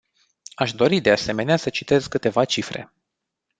Aș 0.55 0.73
dori, 0.73 1.01
de 1.01 1.11
asemenea, 1.11 1.57
să 1.57 1.69
citez 1.69 2.07
câteva 2.07 2.45
cifre. 2.45 2.91